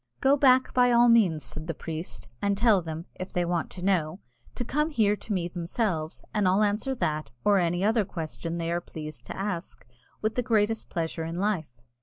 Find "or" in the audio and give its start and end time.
7.45-7.59